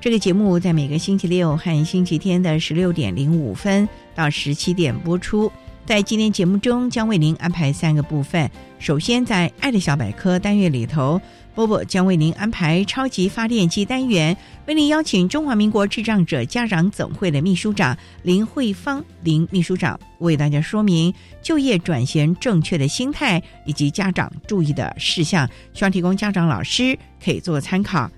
[0.00, 5.50] 这个节目在每个星期六和星期天的十六点零五分到十七点播出。
[5.84, 8.48] 在今天节目中，将为您安排三个部分。
[8.78, 11.20] 首先，在“爱的小百科”单元里头。
[11.54, 28.08] 波波将为您安排超级发电机单元，为您邀请中华民国智障者家长总会的秘书长林慧芳林秘书长为大家说明就业转型正确的心态以及家长注意的事项，希望提供家长老师可以做参考。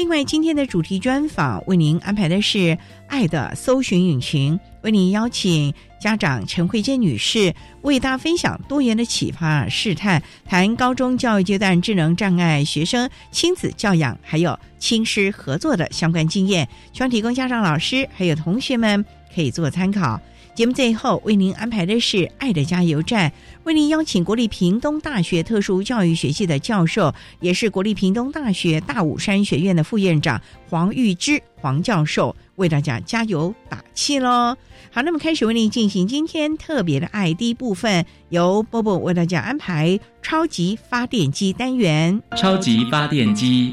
[0.00, 2.58] 另外，今天的主题专访为您安排的是
[3.06, 19.04] 《爱的搜寻引擎》，为您邀请家长陈慧娟女士为大家分享多元的启发试探，谈高中教育阶段智能障碍学生亲子教养还有亲师合作的相关经验，希望提供家长、老师还有同学们
[19.34, 20.18] 可以做参考。
[20.54, 23.30] 节目最后为您安排的是《爱的加油站》，
[23.64, 34.54] 为您邀请国立屏东大学特殊教育学系的教授，也是国立屏东大学大武山学院的副院长黄玉芝黄教授，为大家加油打气喽！
[34.92, 42.20] 好，那么开始为您进行今天特别的爱第一部分，由波波为大家安排超级发电机单元。
[42.36, 43.72] 超级发电机，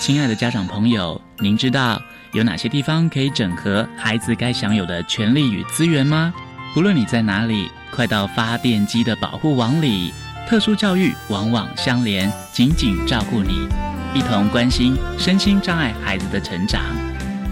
[0.00, 2.00] 亲爱的家长朋友，您知道？
[2.32, 6.32] 有哪些地方可以整合孩子该享有的权利与资源吗？
[6.72, 10.14] 不论你在哪里，快到发电机的保护网里。
[10.48, 13.66] 特殊教育网网相连，紧紧照顾你，
[14.14, 16.80] 一同关心身心障碍孩子的成长。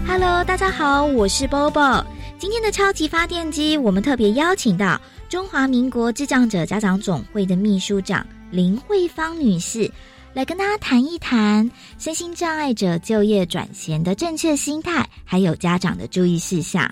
[0.06, 2.04] Hello，大家好，我是 Bobo。
[2.38, 9.90] 今天的超级发电机，我们特别邀请到中华民国智障者家长总会的秘书长林慧芳女士。
[10.34, 11.68] 来跟大家谈一谈
[11.98, 16.88] 身心障碍者就业转型的正确心态，还有家长的注意事项。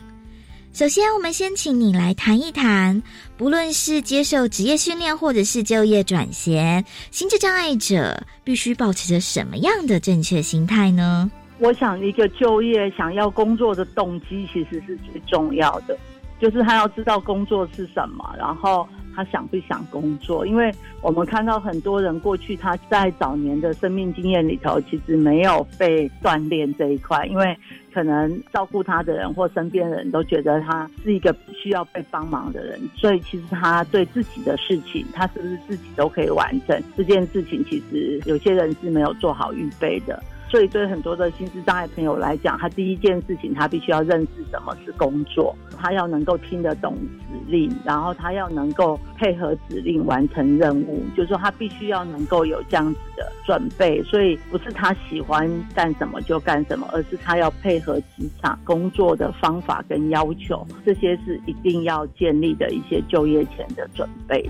[0.73, 3.03] 首先，我们先请你来谈一谈，
[3.37, 11.31] 不论是接受职业训练，或者是就业转型，心智障碍者必须保持着什么样的正确心态呢？
[11.59, 15.97] 我想，一个就业想要工作的动机其实是最重要的，
[16.41, 18.87] 就是他要知道工作是什么，然后。
[19.19, 20.47] 他想不想工作？
[20.47, 20.71] 因为
[21.01, 27.57] 我们看到很多人过去他在早年的生命经验里头，其实没有被锻炼这一块，因为
[27.95, 40.23] 可能照顾他的人或身边的人都觉得他是一个需要被帮忙的人，所以其实他对自己的事情，他是不是自己都可以完成这件事情，其实有些人是没有做好预备的。
[40.49, 54.03] 所以，对很多的心智障碍朋友来讲，他第一件事情，他必须要认识什么是工作，他要能够听得懂指令，然后他要能够配合指令完成任务，就是说他必须要能够有这样子的准备。
[54.05, 64.49] 所以，不是他喜欢干什么就干什么，而是他要配合职场工作的方法跟要求，这些是一定要建立的一些就业前的准备。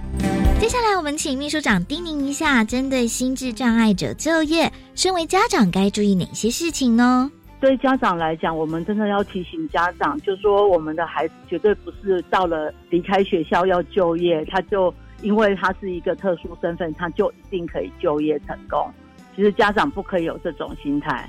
[0.60, 7.30] 接下来，我们请秘书长叮咛一下，针对心智障碍者就业，身为家长该注意哪些事情呢？
[7.58, 14.92] 对家长来讲，我们真的要提醒家长，就说我们的孩子绝对不是到了离开学校要就业，他就
[15.22, 18.90] 因为他是一个特殊身份，他就一定可以就业成功。
[19.34, 21.28] 其实家长不可以有这种心态，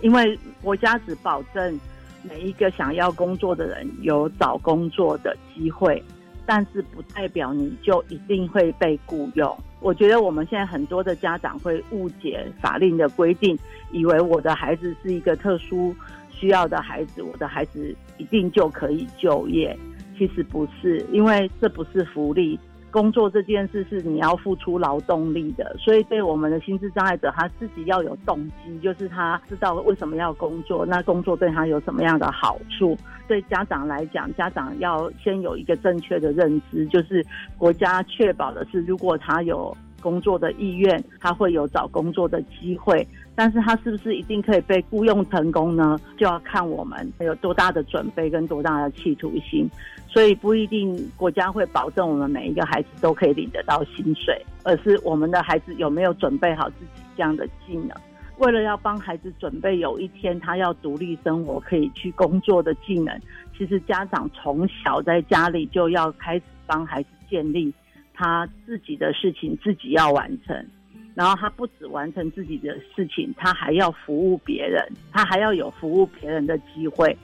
[0.00, 1.80] 因为国家只保证
[2.22, 6.02] 每一个想要工作的人有找工作的机会。
[6.50, 9.54] 但是不代表你就一定会被雇佣。
[9.80, 13.54] 我觉得我们现在很多的家长会误解法令的规定，
[13.92, 15.94] 以为我的孩子是一个特殊
[16.30, 19.78] 需要的孩子，我的孩子一定就可以就业。
[20.16, 22.58] 其实不是，因为这不是福利。
[22.90, 32.96] 工作这件事是你要付出劳动力的，所以对我们的心智障碍者，他自己要有动机，就是他知道为什么要工作，那工作对他有什么样的好处。
[33.26, 37.24] 对家长来讲，家长要先有一个正确的认知，就是
[37.58, 43.06] 国家确保的是，如果他有工作的意愿，他会有找工作的机会。
[43.34, 45.96] 但是他是不是一定可以被雇佣成功呢？
[46.16, 49.68] 就要看我们有多大的准备跟多大的企图心。
[50.08, 57.90] 所以不一定国家会保证我们每一个孩子都可以领得到薪水，而是我们的孩子有没有准备好自己这样的技能。
[58.38, 63.20] 为了要帮孩子准备有一天他要独立生活、可以去工作的技能，
[63.56, 67.72] 其实家长从小在家里就要开始帮孩子建立
[68.14, 70.66] 他自己的事情自己要完成。
[71.14, 74.80] 然后他不止完成自己的事情，他还要服务别人，
[75.12, 77.16] 他还要有服务别人的机会。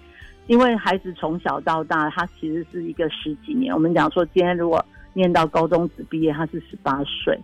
[0.46, 3.72] 因为孩子从小到大，他其实是一个十几年。
[3.72, 7.38] 我们讲说，今天如果念到高中只毕业，他是十八岁，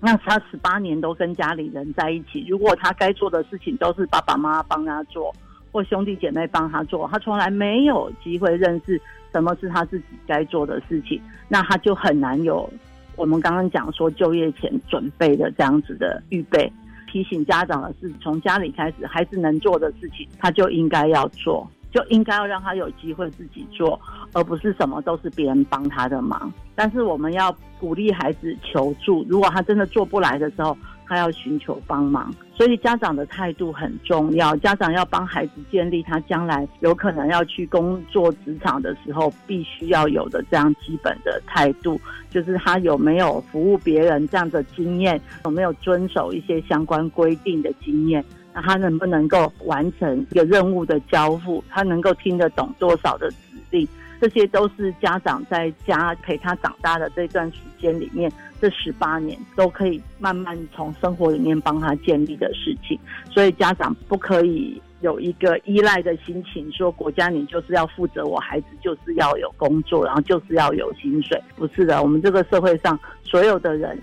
[0.00, 2.46] 那他十八年都跟家里人在一起。
[2.48, 5.34] 如果他该做的事情都是爸爸妈妈帮他做，
[5.70, 8.98] 或兄弟姐妹帮他做，他从来没有机会认识
[9.32, 12.68] 什么是他自己该做的事情，那他就很难有。
[13.16, 16.72] 我们刚刚讲说就业前准备的这样子的预备，
[17.10, 24.00] 提醒家长的是从家里开始，孩子能做的事情他就应该要做，就应该要让他有机会自己做，
[24.32, 26.52] 而不是什么都是别人帮他的忙。
[26.74, 30.76] 但是我们要鼓励孩子求助，如果他真的做不来的时候。
[31.10, 34.54] 他要寻求帮忙，所以家长的态度很重要。
[34.56, 41.98] 家长要帮孩子建立他将来有可能要去工作职场的时候必须要有的这样基本的态度，
[42.28, 48.22] 就是他有没有服务别人这样的经验，有没有遵守一些相关规定的经验，
[48.62, 53.36] 他能不能够完成一个任务的交付，他能够听得懂多少的指
[53.70, 53.88] 令。
[54.20, 58.28] 这些都是家长在家陪他长大的这段时间里面，
[58.60, 62.98] 这十八年都可以慢慢从生活里面帮他建立的事情。
[63.30, 71.40] 所以家长不可以有一个依赖的心情，说国家你就是要负责我孩子就是要有工作，然后就是要有薪水。
[71.54, 73.96] 不是的，我们这个社会上所有的人。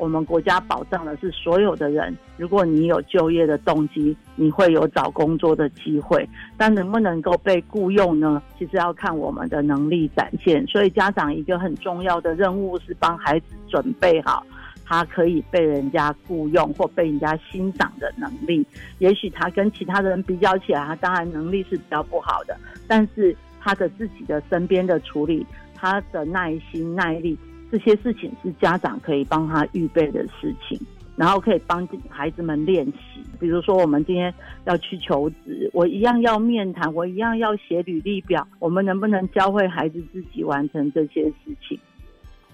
[0.00, 6.26] 我们国家保障的是所有的人，如果你有就业的动机，你会有找工作的机会。
[6.56, 8.42] 但能不能够被雇佣呢？
[8.58, 10.66] 其实要看我们的能力展现。
[10.66, 14.42] 所以家长一个很重要的任务是帮孩子准备好，
[14.86, 18.66] 他可以被人家雇佣或被人家欣赏的能力。
[19.00, 22.56] 也许他跟其他人比较起来，他当然能力是比较不好的，
[22.88, 27.38] 但是他的自己的身边的处理，他的耐心耐力。
[27.70, 30.78] 这些事情是家长可以帮他预备的事情，
[31.16, 33.22] 然后可以帮孩子们练习。
[33.38, 34.34] 比如说，我们今天
[34.64, 38.46] 要去求职，我一样要面谈，我一样要写履历表。
[38.58, 41.78] 我们能不能教会孩子自己完成这些事情，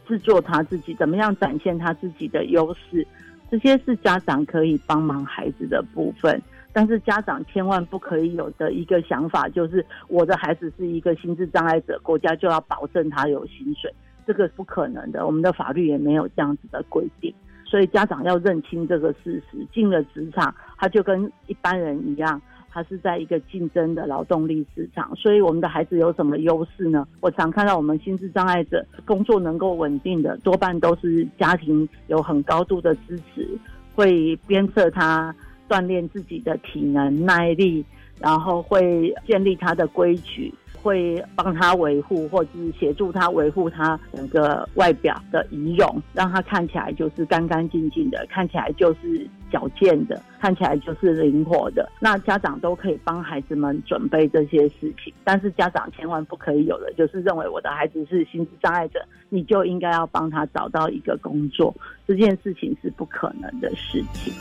[0.06, 3.06] 制作他自己，怎么样展现他自己的优势？
[3.50, 6.40] 这些是家长可以帮忙孩子的部分。
[6.72, 13.90] 但是家长千万不可以有的一个想法就是，我的孩子是一个心智障碍者，国家就要保证他有薪水。
[14.26, 17.32] 这个不可能的，我们的法律也没有这样子的规定，
[17.64, 19.64] 所以家长要认清这个事实。
[19.72, 22.40] 进了职场，他就跟一般人一样，
[22.70, 25.14] 他是在一个竞争的劳动力市场。
[25.14, 27.06] 所以我们的孩子有什么优势呢？
[27.20, 33.48] 我常看到我们心智障碍者工作能够稳定的，多半都是家庭有很高度的支持，
[33.94, 35.34] 会鞭策他
[35.68, 37.84] 锻炼自己的体能耐力，
[38.20, 40.52] 然后会建立他的规矩。
[40.82, 51.90] 会帮他维护，或者是协助他维护他整个外表的仪容，让他看起来就是干干净净的，看起来就是矫健的，看起来就是灵活的。
[51.98, 61.74] 那家长都可以帮孩子们准备这些事情，但是家长千万不可以有的就是认为我的孩子是心智障碍者，你就应该要帮他找到一个工作，
[62.06, 64.32] 这件事情是不可能的事情。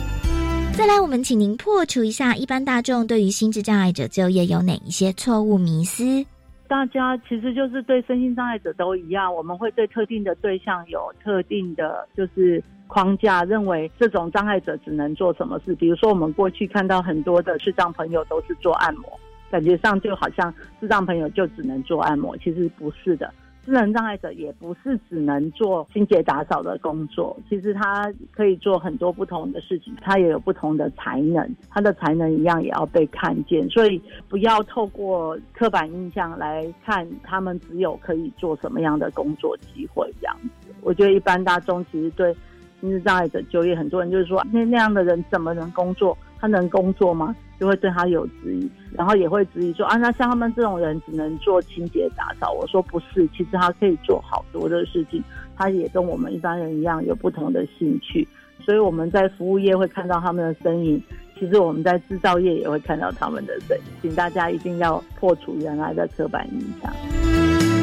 [0.78, 6.04] 再来，我们请您破除一下一般大众对于心智障碍者就业有哪一些错误迷思。
[6.68, 15.74] 大家其实就是对身心障碍者都一样，我们会对特定的对象有特定的，就是框架，认为这种障碍者只能做什么事。
[15.76, 19.18] 比如说，我们过去看到很多的视障朋友都是做按摩，
[19.50, 23.34] 感觉上就好像视障朋友就只能做按摩，其实不是的。
[23.66, 33.68] 智能障碍者也不是只能做清洁打扫的工作，其实他可以做很多不同的事情，他也有不同的才能，他的才能一样也要被看见。
[33.70, 40.70] 所以不要透过刻板印象来看他们只有可以做什么样的工作机会这样子。
[40.82, 42.36] 我觉得一般大众其实对
[42.80, 46.18] 心智障碍者就业，很多人就是说那那样的人怎么能工作？
[46.40, 47.36] 他能工作吗？
[47.58, 52.52] 就会对他有质疑，然后也会质疑说啊，那像他们这种人只能做清洁打扫。
[52.52, 55.24] 我说不是，其实他可以做好多的事情，
[55.56, 58.28] 他也跟我们一般人一样有不同的兴趣，
[58.60, 61.02] 所以我们在服务业会看到他们的身影，
[61.40, 67.35] 其实我们在制造业也会看到他们的身影，请大家一定要破除原来的刻板印象。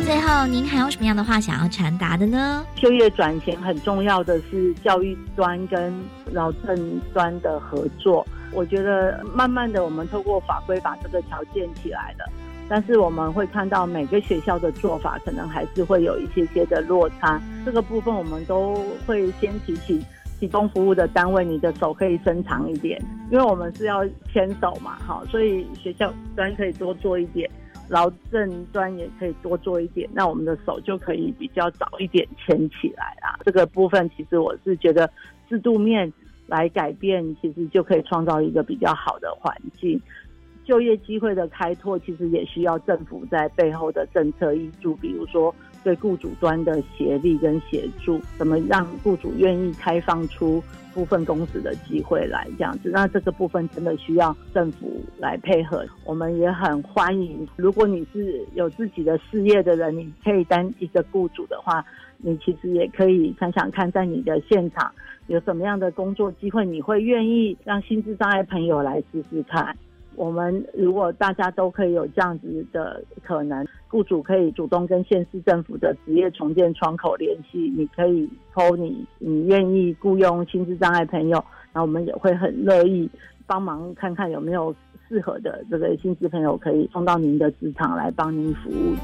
[0.04, 2.66] 最后，您还有什么样的话想要传达的呢？
[2.75, 5.94] 就业转型很重要的是教育端跟
[6.32, 8.26] 劳政端的合作。
[8.52, 12.28] 我觉得慢慢的，我们透过法规把这个条件起来了，
[12.68, 17.40] 但是我们会看到每个学校的做法可能还是会有一些些的落差。
[17.64, 18.75] 这个部分我们都
[19.06, 20.04] 会先提醒
[20.40, 27.49] 提供服务的单位，你的手可以伸长一点，因为我们是要牵手嘛，哈，所以学校端可以多做一点，
[27.89, 33.39] 劳政端也可以多做一点，那我们的手就可以比较早一点牵起来啦。
[33.45, 35.11] 这个部分其实我是觉得
[35.49, 36.12] 制度面。
[36.49, 39.99] 来改变，其实就可以创造一个比较好的环境。
[40.65, 50.62] 就业机会的开拓，其实也需要政府在背后的政策依助，比如说对雇主端的协力跟协助，怎么让雇主愿意开放出
[50.95, 52.91] 部分公司的机会来这样子。
[52.93, 55.85] 那这个部分真的需要政府来配合。
[56.05, 61.85] 我们也很欢迎，如果你是有自己的事业的人，你可以当一个雇主的话，
[62.19, 64.93] 你其实也可以想想看，在你的现场。
[65.29, 69.77] 有什么样的工作机会，你会愿意让心智障碍朋友来试试看？
[70.15, 81.45] 我们如果大家都可以有这样子的可能，雇主可以主动跟县市政府的职业重建窗口联系，你可以抽你，你愿意雇佣心智障碍朋友，
[81.75, 83.07] 那我们也会很乐意
[83.47, 84.75] 帮忙看看有没有
[85.07, 88.95] 适合的这个心智朋友可以送到您的职场来帮您服务。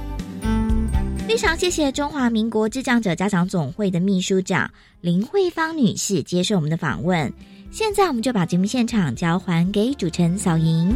[1.29, 4.71] 非常谢谢中华民国智障者家长总会的秘书长
[5.03, 7.31] 林慧芳女士接受我们的访问。
[7.71, 10.95] 现在我们就把节目现场交还给主持人小莹。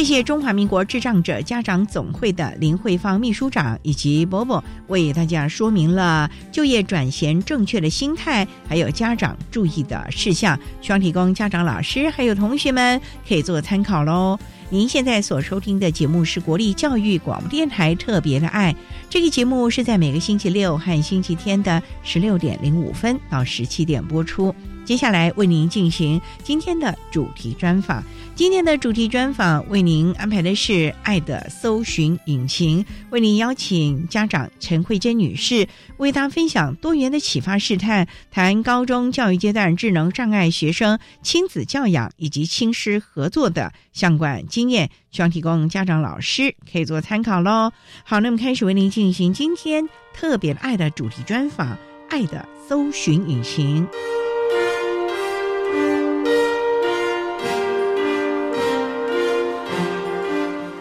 [0.00, 14.38] 谢谢中华民国智障者家长总会的林慧芳秘书长以及伯伯为大家说明了就业转型正确的心态，还有家长注意的事项，希望提供家长、老师还有同学们可以做参考喽。
[14.70, 18.74] 您现在所收听的节目是国立教育广播电台特别的爱，
[19.10, 24.54] 这个节目是在每个星期六和星期天的十六点零五分到十七点播出。
[24.90, 28.02] 接下来为您进行今天的主题专访。
[28.34, 30.72] 今天的主题专访为您安排的是
[31.04, 35.68] 《爱的搜寻引擎》，为您邀请家长陈慧珍女士
[35.98, 47.70] 为大家分享多元的启发试探，谈高中教育阶段智能障碍学生亲子教养以及亲师合作的相关经验，希望提供家长老师可以做参考喽。
[48.02, 51.74] 好，那么开始为您进行今天特别爱的主题专访，
[52.08, 53.86] 《爱的搜寻引擎》。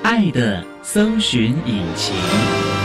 [0.03, 2.78] 爱的搜寻引擎。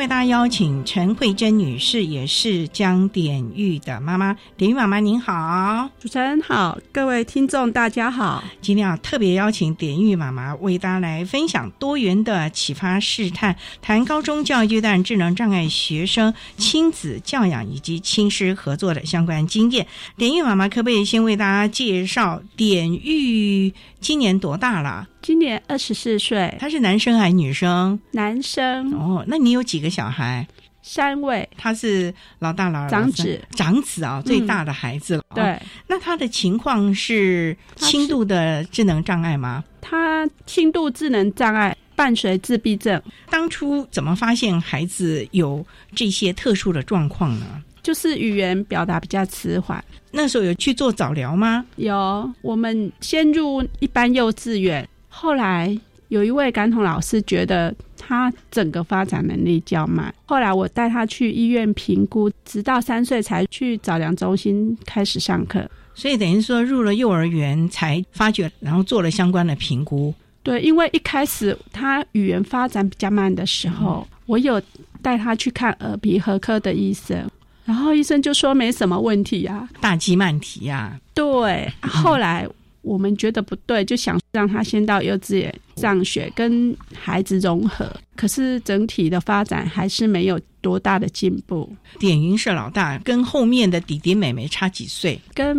[0.00, 4.34] 为大家邀请陈慧珍女士，也是江典玉的妈妈。
[4.56, 8.42] 典玉妈妈您好，主持人好，各位听众大家好。
[8.62, 19.86] 今天啊，特别邀请典玉妈妈为大家来分享多元的启发试探，谈高中教育阶段智能障碍学生亲子教养以及亲师合作的相关经验。
[20.16, 25.06] 典玉妈妈可不可以先为大家介绍典玉今年多大了？
[25.20, 28.00] 今年二十四岁，他是男生还是女生？
[28.12, 30.46] 男生哦，那你有几个小孩？
[30.82, 35.22] 三位，他是老大、老二、长子、长子啊，最大的孩子了。
[35.34, 39.62] 对，那他的情况是轻度的智能障碍吗？
[39.82, 43.00] 他轻度智能障碍伴随自闭症。
[43.28, 47.62] 当初怎么发现孩子有这些特殊的状况呢？
[47.82, 49.84] 就是语言表达比较迟缓。
[50.10, 51.62] 那时候有去做早疗吗？
[51.76, 54.88] 有，我们先入一般幼稚园。
[55.10, 55.78] 后来
[56.08, 57.74] 有一位感统老师觉得
[58.10, 65.70] 他整个发展能力较慢，后来我带他去医院评估，直到三岁才去早疗中心开始上课。
[65.94, 70.12] 所以等于说入了幼儿园才发觉，然后做了相关的评估。
[70.42, 74.60] 对，因为一开始他语言发展比较慢的时候，我有
[75.00, 77.30] 带他去看耳鼻喉科的医生，
[77.64, 80.98] 然后医生就说没什么问题呀，大肌慢题呀。
[81.14, 82.48] 对，后来。
[82.82, 87.90] 我们觉得不对，就想让他先到幼稚园上学，跟孩子融合。
[88.16, 91.70] 可是整体的发展还是没有多大的进步。
[91.98, 95.18] 点云是老大，跟后面的弟弟妹妹差几岁？
[95.34, 95.56] 跟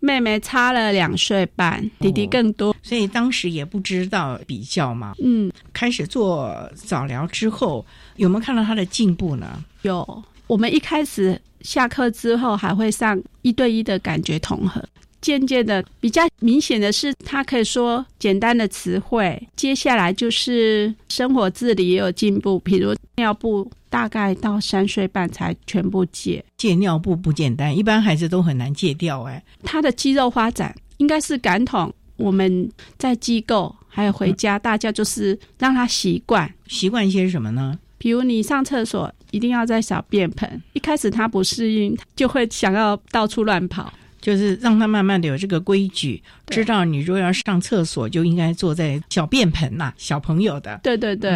[0.00, 5.14] 妹妹差了两岁半，弟弟更多，所以当时也不知道比较嘛。
[5.22, 7.84] 嗯，开始做早疗之后，
[8.16, 9.64] 有没有看到他的进步呢？
[9.82, 10.22] 有。
[10.46, 14.84] 我们一开始下课之后还会上一对一的感觉统合。
[15.20, 19.48] 渐渐的，比较明显的是，他可以说简单的词汇。
[19.56, 26.42] 接下来就是生活自理也有进步，比如尿布，大概到三岁半才全部戒。
[26.56, 29.22] 戒尿布不简单，一般孩子都很难戒掉。
[29.24, 31.92] 哎，他的肌肉发展应该是感统。
[32.16, 36.52] 我们在机构还有回家，大家就是让他习惯。
[36.68, 37.78] 习惯一些什么呢？
[37.96, 43.92] 比如你上厕所一定要在小便盆，一开始他不适应，就会想要到处乱跑。
[44.20, 50.78] 就是让他慢慢的有这个规矩，知道你如果要上厕所，就应该坐在小便盆呐，小朋友的。
[50.82, 51.30] 对对对，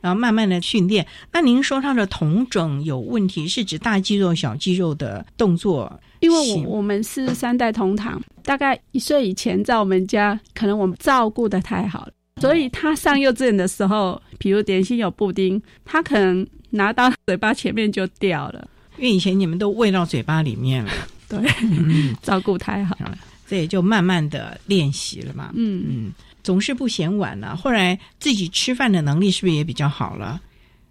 [0.00, 1.06] 然后慢慢的训练。
[1.32, 6.00] 那您说他的同整有问题，是指大肌肉、小肌肉的动作？
[6.20, 18.68] 因为我我们是三代同堂，大概一岁以前在我们家，可能我们照顾的太好了，所以他上幼稚园的时候，比如点心有布丁，他可能拿到嘴巴前面就掉了，
[18.98, 20.92] 因为以前你们都喂到嘴巴里面了。
[21.30, 21.40] 对，
[22.20, 25.50] 照顾太好了，这也就慢慢的练习了嘛。
[25.54, 27.56] 嗯嗯，总是不嫌晚了。
[27.56, 30.40] 后来自己吃饭的能力是不是也比较好了？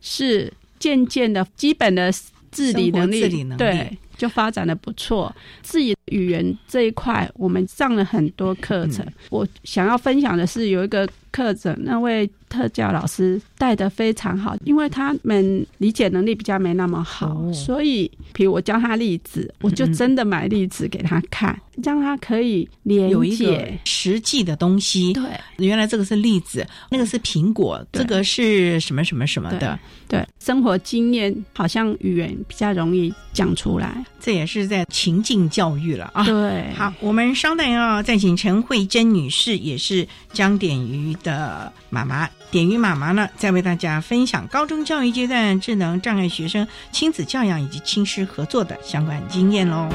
[0.01, 2.09] 是渐渐的，基本的
[2.51, 5.35] 自理能力，自理能力对，就发展的不错。
[5.61, 9.05] 自己语言这一块，我们上了很多课程。
[9.29, 23.77] 我想要分享的是，有一个课程，那位特教老师带的非常好，因为他们理解能力比较没那么好，所以，比如我教他例子，我就真的买例子给他看，让他可以连接。
[23.85, 25.13] 实际的东西。
[25.13, 25.23] 对，
[25.57, 29.77] 原来这个是例子，那个是苹果，这个是什么什么什么的。
[30.07, 36.23] 对，生活经验好像语言比较容易讲出来，这也是在情境教育了啊。
[36.23, 42.29] 对，好，我们稍等要再请陈慧珍女士，也是江点瑜的妈妈。
[42.51, 49.87] 点鱼妈妈呢，在为大家分享高中教育阶段智能障碍学生亲子教养以及亲师合作的相关经验喽。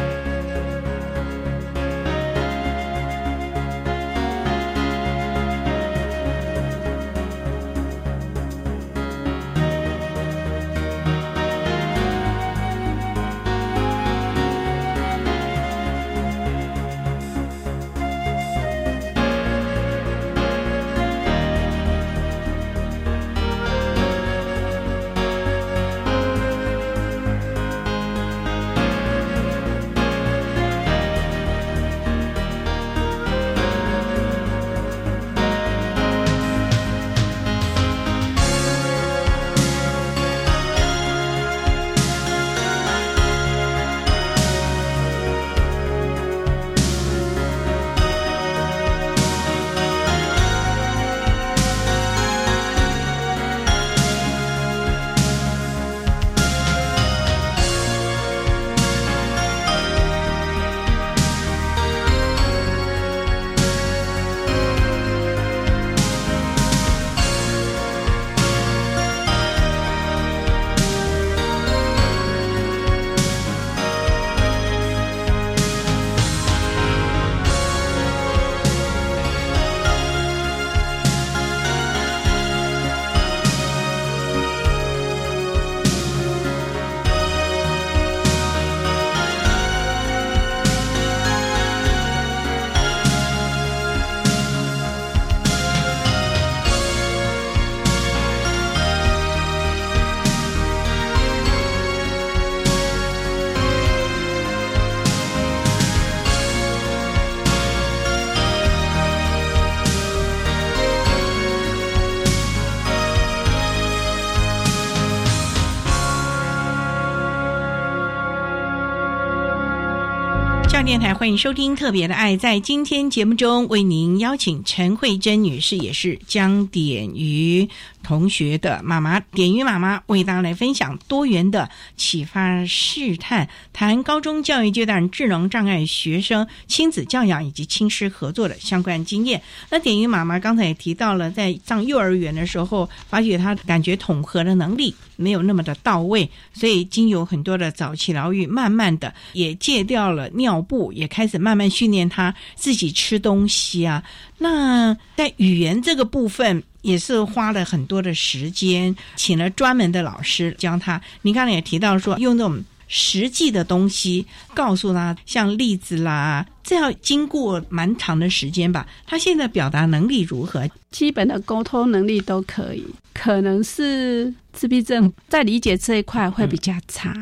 [120.85, 122.37] 电台欢迎收听《特别的爱》。
[122.39, 127.67] 在今天节目中，为您邀请陈慧珍女士，也是江点瑜
[128.05, 139.43] 同学的妈妈，点瑜妈妈为大家来分享多元的启发试探，谈高中教育阶段智能障碍学生亲子教养以及亲师合作的相关经验。
[139.71, 150.65] 那点瑜妈妈刚才也提到了，在上幼儿园的时候，发觉他感觉统合的能力没有那么的到位，所以经有很多的早期疗愈，慢慢的也戒掉了尿。
[150.67, 154.03] 布，也开始慢慢训练他自己吃东西啊。
[154.39, 161.01] 那在语言这个部分，也是花了很多的时间，请了专门的老师教他。
[161.23, 162.65] 你刚才也提到说，用这种。
[162.87, 168.87] 实际的东西告诉他，像例子啦，这要经过蛮长的时间吧。
[169.07, 170.69] 他现在表达能力如何？
[170.91, 177.13] 基本的沟通能力都可以，可能是自闭症在理解这一块会比较差。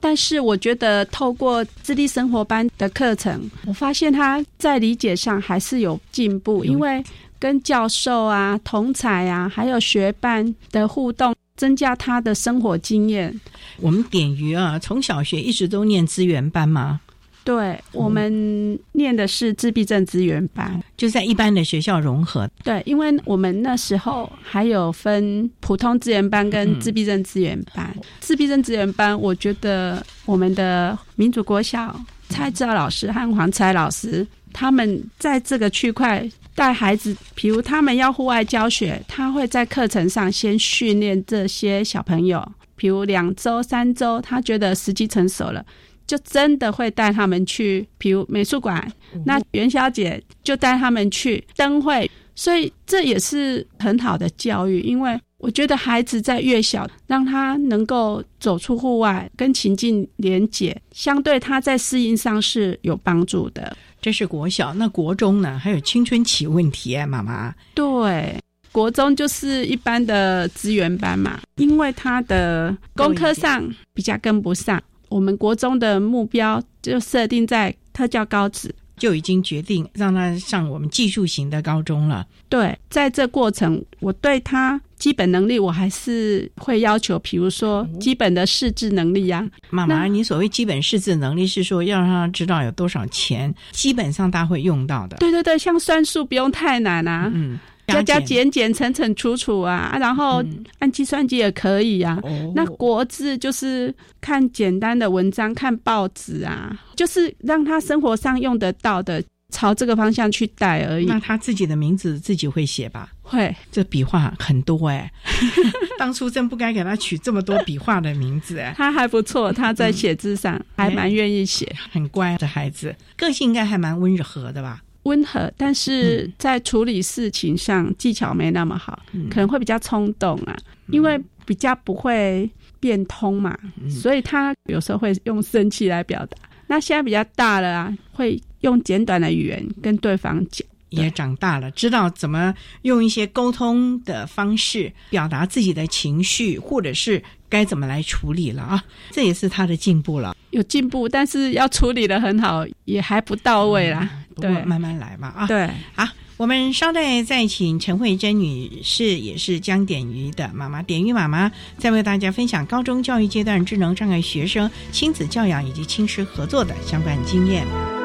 [0.00, 7.02] 但是我觉得透过智力生活班的课程，我发现他在理解上还是有进步，因为
[7.38, 11.34] 跟教授啊、同才啊，还有学伴的互动。
[11.56, 13.38] 增加他的生活经验。
[13.82, 17.02] 我们点鱼啊，从小学一直都念资源班吗？
[17.42, 22.48] 对，我们念的是自闭症资源班，就在一般的学校融合。
[22.62, 27.94] 对，因为我们那时候还有分普通资源班跟自闭症资源班。
[28.20, 31.98] 自闭症资源班，我觉得我们的民主国小
[32.28, 36.28] 蔡志老师和黄彩老师，他们在这个区块。
[36.52, 42.46] 带孩子，比如他们要户外教学，他会在课程上先训练这些小朋友。
[42.76, 45.64] 比如两周、三周，他觉得时机成熟了，
[46.10, 48.84] 就真的会带他们去，比如美术馆。
[49.24, 54.80] 那元宵节就带他们去灯会，所以这也是很好的教育。
[54.80, 63.76] 因为我觉得孩子在越小，让他能够走出户外，跟情境连结，相对他在适应上是有帮助的。
[64.00, 65.56] 这是国小，那国中呢？
[65.60, 67.54] 还有青春期问题啊，妈妈。
[67.72, 68.36] 对，
[68.72, 74.82] 国中就是一般的资源班嘛，因为他的功课上比较跟不上。
[75.10, 78.74] 我们国中的目标就设定在特教高职。
[78.96, 82.26] 就已经决定让他上我们技术型的高中了。
[82.50, 89.48] 对，在这过程，我对他基本能力我还是会要求，比如说基本的识字能力呀。
[89.70, 95.16] 妈妈，你所谓基本识字能力是说要让他知道有多少钱，基本上他会用到的。
[95.16, 97.32] 对对对，像算术不用太难啊。
[97.32, 97.58] 嗯。
[97.90, 100.42] 加加减减乘乘除除啊，然后
[100.78, 102.20] 按计算机也可以啊。
[102.54, 111.06] 那国字就是看简单的文章，看报纸啊，就是让他生活上用得到的，朝这个方向去带而已。
[111.06, 113.10] 那他自己的名字自己会写吧？
[113.22, 115.10] 会，这笔画很多哎。
[115.98, 118.72] 当初真不该给他取这么多笔画的名字哎。
[118.78, 124.82] 他还不错，他在写字上还蛮愿意写，很乖的孩子，个性应该还蛮温和的吧。
[125.04, 130.56] 温和，但是在处理事情上技巧没那么好，可能会比较冲动啊，
[130.88, 133.58] 因为比较不会变通嘛，
[133.88, 136.36] 所以他有时候会用生气来表达。
[136.66, 140.66] 那现在比较大了啊，会用简短的语言跟对方讲。
[140.90, 150.34] 也长大了，知道怎么用一些沟通的方式表达自己的情绪，或者是该怎么来处理了啊，这也是他的进步了。
[150.50, 154.10] 有进步，但是要处理的很好，也还不到位啦。
[154.40, 155.46] 对，慢慢来嘛啊。
[155.46, 167.99] 对，好，我们稍待再请陈慧珍女士，也是江点鱼的妈妈，点鱼妈妈，再为大家分享高中教育阶段智能障碍学生亲子教养以及亲师合作的相关经验。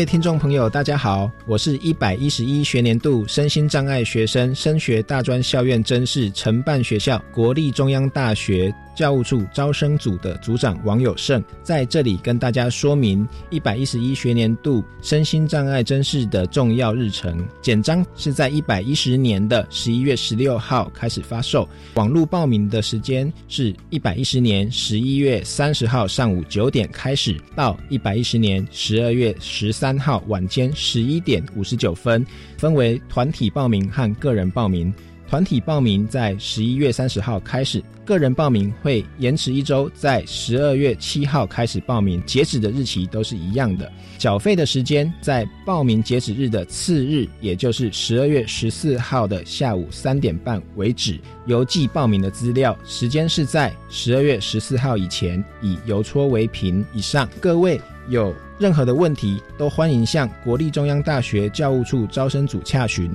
[0.00, 8.74] 位听众朋友，大家好，我是一百一十一学年度身心障碍学生升学大专校院甄试承办学校国立中央大学。
[8.96, 17.42] 教务处招生组的组长王友胜在这里跟大家说明一百一十一学年度身心障碍甄试的重要日程。
[17.62, 32.24] 简章是在一百一十年的十一月十六号开始发售，网络报名的时间是一百一十年十一月三十号上午九点开始，到一百一十年十二月十三三号晚间十一点五十九分，
[32.56, 34.94] 分为团体报名和个人报名。
[35.28, 43.90] 团体报名在十一月三十号开始，个人报名会延迟一周，在十二月七号开始报名，截止的日期都是一样的。
[44.16, 51.18] 缴费的时间在报名截止日的次日，也就是十二月十四号的下午三点半为止。
[51.46, 56.86] 邮寄报名的资料时间是在十二月十四号以前，以邮戳为凭。
[56.94, 63.10] 以上各位有任何的问题，都欢迎向国立中央大学教务处招生组洽询。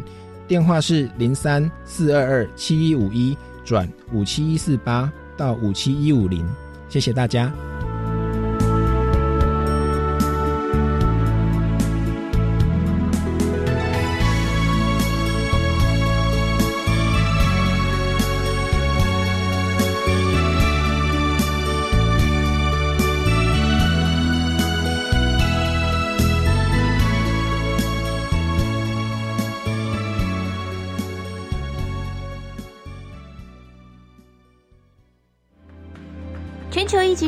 [0.47, 6.43] 电话是零三四二二七一五一转五七一四八到五七一五零，
[6.89, 7.53] 谢谢大家。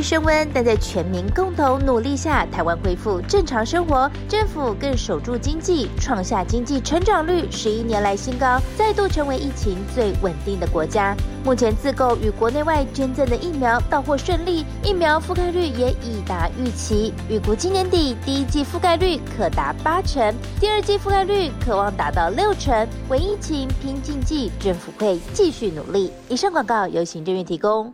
[0.07, 11.13] 升温，但在全民共同努力下，台湾恢复正常生活，政府更守住经济，创下经济成长率十一年来新高，再度成为疫情最稳定的国家。
[11.43, 22.87] 目前自购与国内外捐赠的疫苗到货顺利，疫苗覆盖率也已达预期，预估今年底第一季覆盖率可达八成，第二季覆盖率可望达到六成。
[23.09, 26.13] 为疫情拼经济，政府会继续努力。
[26.29, 27.93] 以上广告由行政院提供。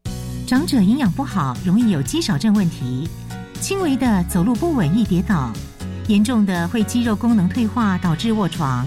[0.51, 3.07] 长者营养不好，容易有肌少症问题，
[3.61, 5.49] 轻微的走路不稳易跌倒，
[6.09, 8.85] 严重的会肌肉功能退化导致卧床。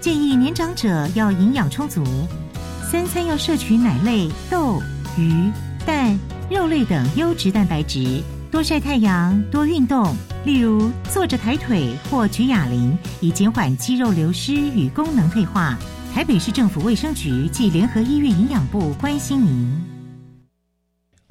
[0.00, 2.04] 建议年长者要营养充足，
[2.88, 4.80] 三餐要摄取奶类、豆、
[5.18, 5.50] 鱼、
[5.84, 6.16] 蛋、
[6.48, 15.76] 肉类等优质蛋白质，多晒太阳，多运动，例如坐着抬腿或举哑铃，以减缓肌肉流失与功能退化。
[16.14, 19.91] 台北市政府卫生局暨联合医院营养部关心您。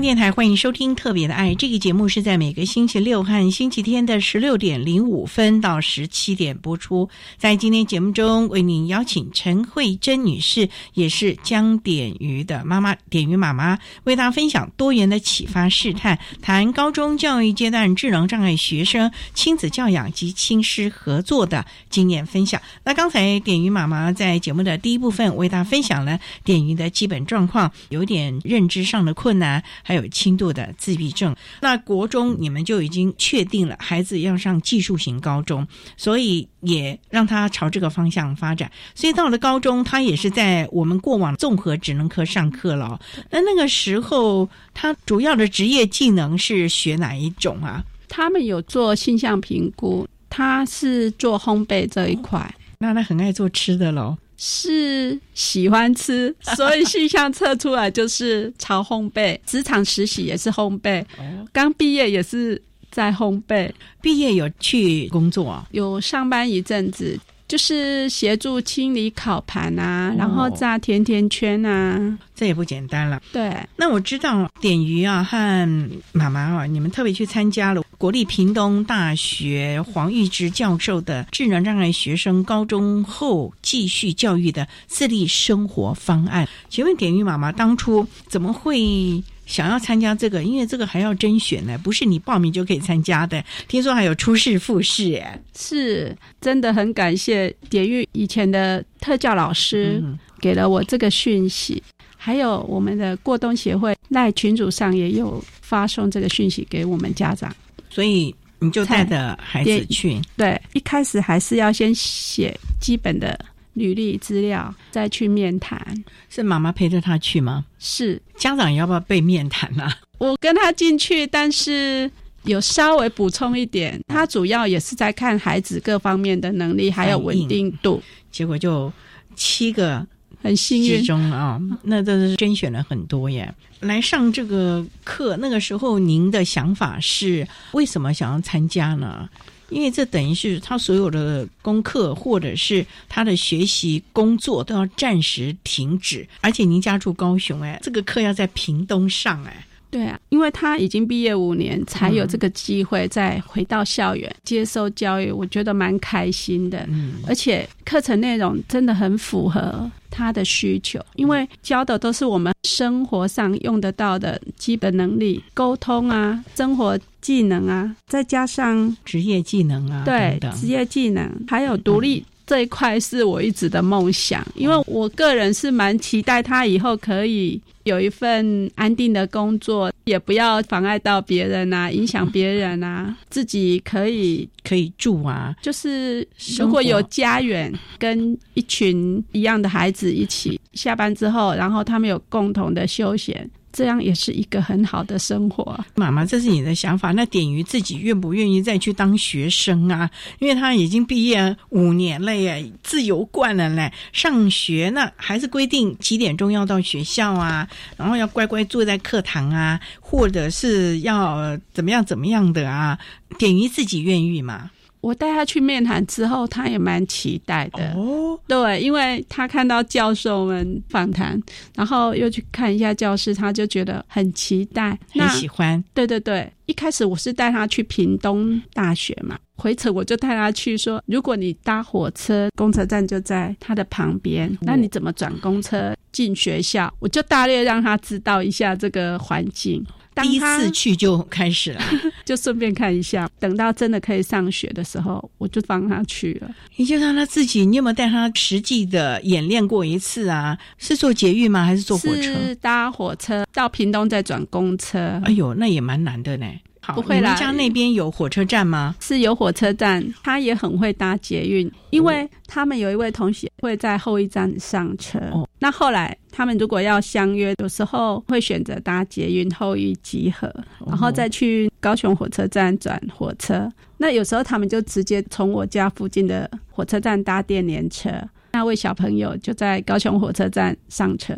[0.00, 7.08] 电台欢迎收听《特别的爱》这个节目，是在每个星期六和星期天的十六点零五分到十七点播出。
[7.38, 22.60] 在今天节目中，为您邀请陈慧珍女士，也是江点鱼的妈妈，点鱼妈妈，为大家分享多元的启发试探，谈高中教育阶段智能障碍学生亲子教养及亲师合作的经验分享。
[22.84, 29.64] 那刚才点鱼妈妈在节目的第一部分为大家分享了点鱼的基本状况，有点认知上的困难。
[29.86, 31.36] 还有轻度的自闭症。
[31.60, 35.64] 那国中你们就已经确定了孩子要上技术型高中，
[35.96, 38.68] 所以也让他朝这个方向发展。
[38.96, 43.00] 所以到了高中，他也是在我们过往综合职能科上课了。
[43.30, 47.84] 那那个时候，他主要的职业技能是学哪一种啊？
[48.08, 52.52] 他们有做性向评估，他是做烘焙这一块。
[52.78, 54.18] 那他很爱做吃的喽。
[54.36, 59.38] 是喜欢吃， 所以性向测出来就是朝烘焙。
[59.46, 61.04] 职场实习也是烘焙，
[61.52, 63.70] 刚毕业也是在烘焙。
[64.02, 67.18] 毕业有去工作，有上班一阵子，
[67.48, 73.20] 就是协助清理烤盘啊，然后炸甜甜圈啊，这也不简单了。
[73.32, 77.82] 对，那我知道点鱼啊和妈妈啊，你们特别去参加了。
[77.98, 90.42] 国立屏东大学黄玉芝教授的智能障碍学生高中后继续教育的自立生活方案，请问点鱼妈妈当初怎么会想要参加这个？
[90.42, 93.42] 因为这个还要甄选呢，不是你报名就可以参加的。
[93.68, 100.02] 听说还有初试、复试，哎，是真的很感谢典玉以前的特教老师
[100.40, 101.82] 给了我这个讯息，
[102.16, 107.54] 还有我们的过冬协会赖群主上也有发送这个讯息给我们家长。
[107.88, 113.38] 所以你就带着孩子去，对，一开始还是要先写基本的
[113.76, 116.04] 履历资料，再去面谈。
[116.28, 117.64] 是妈妈陪着他去吗？
[117.78, 119.88] 是，家长要不要被面谈呢？
[120.18, 122.10] 我跟他进去，但是
[122.42, 128.02] 有稍微补充一点，他主要也是在看孩子各方面的能力还有稳定度。
[128.30, 128.92] 结果就
[129.36, 130.06] 七个。
[130.42, 133.52] 很幸运中啊，那都是甄选了很多耶。
[133.80, 139.28] 来上这个课，那个时候您的想法是为什么想要参加呢？
[139.68, 149.66] 因为这等于是他所有的功课或者是他的学习工作都要暂时停止，而且您家住高雄，哎，这个课要在屏东上，哎。
[149.96, 156.84] 对啊，因为他已经毕业五年，才有这个机会再回到校园接受教育，我觉得蛮开心的。
[156.88, 172.22] 嗯，而且课程内容真的很符合他的需求，因为教的都是我们生活上用得到的基本能力，沟通啊，生活技能啊，再加上职业技能啊，对，职业技能还有独立。
[172.46, 185.54] 这一块是我一直的梦想，因为我个人是蛮期待他以后可以有一份安定的工作，也不要妨碍到别人啊， 影响别人啊，自己可以可以住啊。
[185.60, 186.26] 就是
[186.58, 193.50] 如果有家园，跟一群一样的孩子一起下班之后，然后他们有共同的休闲。
[193.76, 197.12] 这样也是一个很好的生活，妈妈，这是你的想法。
[197.12, 200.10] 那点于自己愿不愿意再去当学生啊？
[200.38, 203.92] 因为他已经毕业五年了耶，自由惯了嘞。
[204.14, 212.98] 上学那还是规定几点钟要到学校啊，然后要乖乖坐在课堂啊，或者是要怎么样怎么样的啊？
[213.38, 214.70] 点于自己愿意吗？
[215.06, 217.92] 我带他去面谈之后，他也蛮期待的。
[217.94, 221.40] 哦，对，因为他看到教授们访谈，
[221.76, 225.82] 然后又去看一下教室，他就觉得很期待，很喜欢。
[225.94, 236.92] 对对对，一开始我是带他去屏东大学嘛，回程我就带他去说，如果你搭火车，公车站就在他的旁边，那你怎么转公车进学校？
[236.98, 239.86] 我就大略让他知道一下这个环境。
[240.22, 241.80] 第一次去就开始了，
[242.24, 243.28] 就顺便看一下。
[243.38, 246.50] 等到真的可以上学的时候，我就帮他去了。
[246.76, 250.56] 你就让他自己，你有没有带他实际的演练过一次啊？
[250.78, 251.64] 是坐捷运吗？
[251.64, 252.22] 还是坐火车？
[252.22, 255.20] 是搭火车到屏东再转公车。
[255.24, 256.46] 哎呦，那也蛮难的呢。
[256.94, 258.94] 不会啦，家那边有火车站吗？
[259.00, 265.18] 是有火车站，他也很会搭捷运，因为他们有一位同学会在后一站上车。
[265.58, 270.52] 那后来他们如果要相约，有时候会选择搭捷运后一集合，
[270.86, 273.70] 然后再去高雄火车站转火车。
[273.98, 278.10] 那有时候他们就直接从我家附近的火车站搭电联车，
[278.52, 281.34] 那位小朋友就在高雄火车站上车，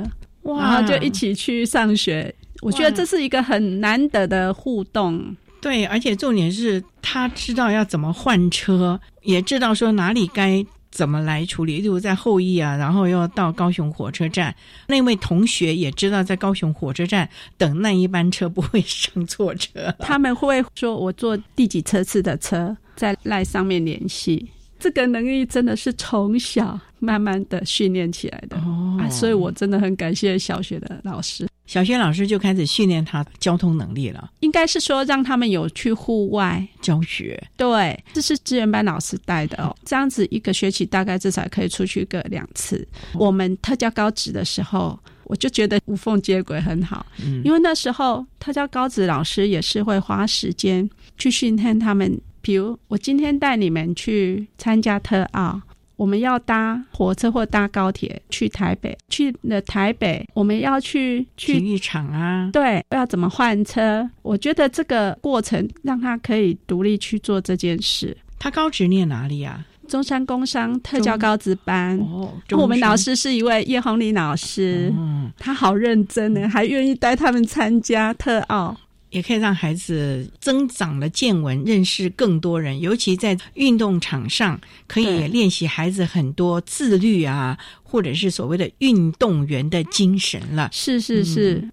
[0.56, 2.34] 然后就一起去上学。
[2.60, 14.52] 我觉得这是一个很难得的互动，对，而且重点是他知道要怎么换车，也知道说哪里该怎么来处理，例如在后羿啊，然后要到高雄火车站，
[14.88, 24.48] 那位同学也知道在高雄火车站等那一班车不会上错车，他们会说我坐第几车次的车，在赖上面联系，
[24.78, 31.46] 这个能力真的是从小慢慢的训练起来的，哦，所以我真的很感谢小学的老师。
[31.66, 37.38] 小学老师就开始训练他交通能力了，应该是说让他们有去户外教学。
[37.58, 39.76] 对，这是资源班老师带的哦。
[39.84, 42.86] 这样子一个学期大概至少可以出去个两次。
[43.12, 47.04] 我们特教高职的时候，我就觉得无缝接轨很好，
[47.44, 50.88] 因为那时候特教高职老师也是会花时间
[51.18, 52.18] 去训练他们。
[52.48, 55.60] 比如我今天带你们去参加特奥。
[55.96, 62.48] 我们要搭火车或搭高铁去台北，去了台北，我们要去去体育场啊。
[62.50, 64.08] 对，要怎么换车？
[64.22, 68.16] 我觉得这个过程让他可以独立去做这件事。
[68.38, 69.66] 他高职念哪里啊？
[69.86, 71.98] 中山工商特教高职班。
[71.98, 78.74] 哦，我们老师是一位叶红丽老师，嗯，他好认真呢，还愿意带他们参加特奥。
[79.10, 90.68] 也可以让孩子增长了见闻，认识更多人，尤其在运动场上，可以练习孩子很多自律啊，或者是所谓的运动员的精神了。
[90.72, 91.66] 是是是，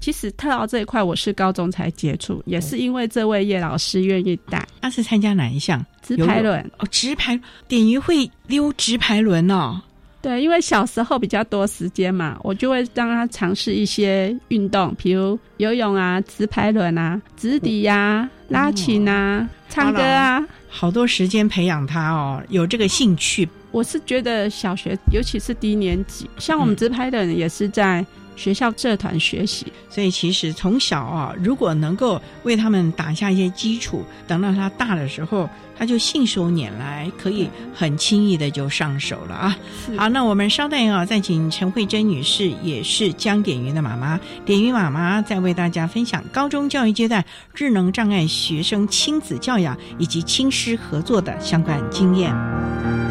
[0.00, 4.66] 其实特奥这一块我是高中才接触，也是因为这位叶老师愿意带。
[4.80, 5.84] 他是参加哪一项？
[6.02, 9.80] 直排轮哦，直排点鱼会溜直排轮哦。
[10.24, 23.46] 对，因为小时候比较多时间嘛，我就会让他尝试一些运动，比如游泳啊、直排轮啊、直笛呀、拉琴啊、唱歌啊，好多时间培养他哦，有这个兴趣。
[23.70, 28.02] 我是觉得小学，尤其是低年级，像我们直排轮也是在。
[28.36, 39.56] 学校社团学习，所以其实从小啊，如果能够为他们打下一些基础，等到他大的时候，他就信手拈来，可以很轻易的就上手了啊。
[39.96, 53.03] 好，那我们稍待啊，再请陈慧珍女士，也是江典云的妈妈，典云妈妈再为大家分享高中教育阶段智能障碍学生亲子教养以及亲师合作的相关经验。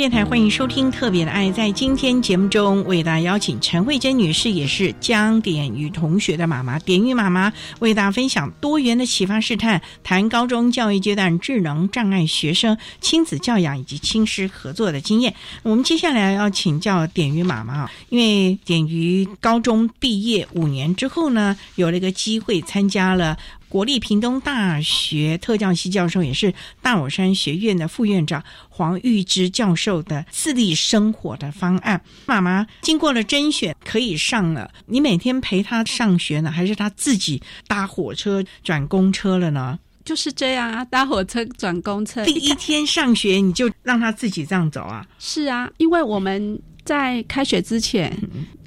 [0.00, 1.48] 电台欢迎收听《特别的爱》。
[1.52, 15.34] 在今天节目中，为大家邀请陈慧珍女士，也是江点瑜同学的妈妈，点瑜妈妈为大家分享多元的启发试探，谈高中教育阶段智能障碍学生亲子教养以及亲师合作的经验。
[15.64, 23.36] 我们接下来要请教点瑜妈妈，因为点瑜高中毕业五年之后呢，有了一个机会参加了。
[23.70, 26.52] 国立屏东大学特教系教授，也是
[26.82, 32.02] 大武山学院的副院长黄玉芝教授的自立生活的方案。
[32.26, 34.68] 妈妈经过了甄选，可以上了。
[34.86, 39.78] 你每天陪他上学呢，还是他自己搭火车转公车了呢？
[40.04, 42.24] 就是这样啊，搭火车转公车。
[42.24, 45.06] 第一天上学你就让他自己这样走啊？
[45.20, 46.60] 是啊，因为我们。
[46.84, 48.12] 在开学之前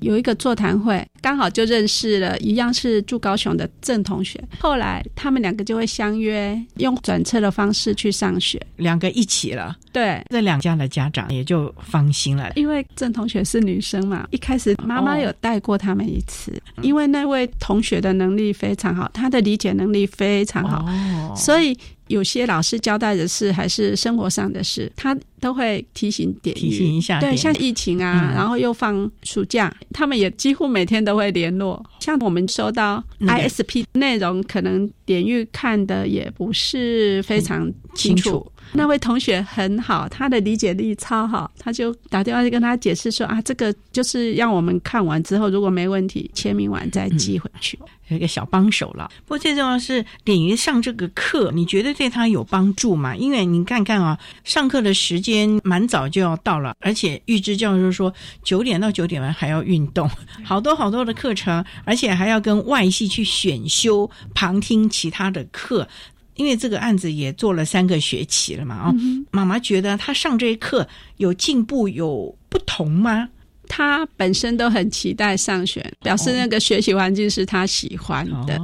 [0.01, 4.41] 有一个座谈会，刚好就认识了一样是住高雄的郑同学。
[4.59, 9.75] 后来他们两个就会相约用转车的方式去上学，两个一起了。
[9.91, 14.27] 对，这两家的家长也就放心了，因为郑同学是女生嘛。
[14.31, 16.51] 一开始妈妈有带过他们一次，
[16.81, 21.77] 因为那位同学的能力非常好，他的理解能力非常好，所以。
[22.13, 27.19] 有些老师交代的事还是生活上的事，他都会提醒点提醒一下。
[27.19, 31.83] 对，像疫情啊，然后又放暑假，他们也几乎每天都会联络。
[31.99, 38.45] 像我们收到 ISP 内容，可能点玉看的也不是非常清楚。
[38.71, 47.77] 那位同学很好，他的理解力超好，他就打电话去跟他解释说啊，这个就是让我们看完之后，如果没问题，签名完再寄回去。
[48.09, 49.09] 有一个小帮手了。
[49.25, 53.15] 不过最重要是，等于上这个课，你觉得对他有帮助吗？
[53.15, 60.09] 因为你看看啊，上课的时间蛮早就要到了，而且预知教授说九点到九点半还要运动，
[60.43, 65.87] 好多好多的课程，而且还要跟外系去选修、旁听其他的课。
[66.35, 68.93] 因为这个案子也做了三个学期了嘛，啊，
[69.31, 73.29] 妈妈觉得他上这一课有进步有不同吗？
[73.67, 78.59] 他本身都很期待上学，表示那个学习环境是他喜欢的。